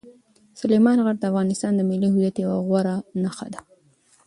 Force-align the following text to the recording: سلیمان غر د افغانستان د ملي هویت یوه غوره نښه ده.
سلیمان 0.61 0.97
غر 1.05 1.15
د 1.19 1.23
افغانستان 1.31 1.71
د 1.75 1.81
ملي 1.89 2.09
هویت 2.11 2.35
یوه 2.43 2.57
غوره 2.67 2.95
نښه 3.23 3.47
ده. 3.53 3.59